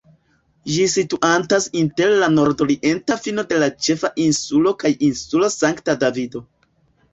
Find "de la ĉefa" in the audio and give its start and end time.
3.53-4.13